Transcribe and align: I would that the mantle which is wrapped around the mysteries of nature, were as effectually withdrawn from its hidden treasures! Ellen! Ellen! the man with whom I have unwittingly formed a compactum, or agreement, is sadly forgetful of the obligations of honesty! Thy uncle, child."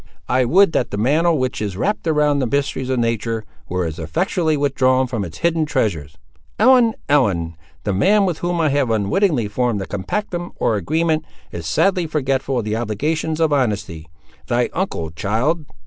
I 0.27 0.45
would 0.45 0.71
that 0.71 0.89
the 0.89 0.97
mantle 0.97 1.37
which 1.37 1.61
is 1.61 1.77
wrapped 1.77 2.07
around 2.07 2.39
the 2.39 2.47
mysteries 2.47 2.89
of 2.89 2.97
nature, 2.97 3.45
were 3.69 3.85
as 3.85 3.99
effectually 3.99 4.57
withdrawn 4.57 5.05
from 5.05 5.23
its 5.23 5.37
hidden 5.37 5.63
treasures! 5.67 6.17
Ellen! 6.57 6.95
Ellen! 7.07 7.55
the 7.83 7.93
man 7.93 8.25
with 8.25 8.39
whom 8.39 8.59
I 8.59 8.69
have 8.69 8.89
unwittingly 8.89 9.47
formed 9.47 9.79
a 9.79 9.85
compactum, 9.85 10.53
or 10.55 10.75
agreement, 10.75 11.23
is 11.51 11.67
sadly 11.67 12.07
forgetful 12.07 12.57
of 12.57 12.65
the 12.65 12.77
obligations 12.77 13.39
of 13.39 13.53
honesty! 13.53 14.07
Thy 14.47 14.71
uncle, 14.73 15.11
child." 15.11 15.67